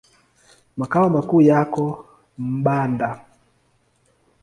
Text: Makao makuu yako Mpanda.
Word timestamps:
Makao 0.77 1.09
makuu 1.09 1.41
yako 1.41 2.05
Mpanda. 2.37 3.25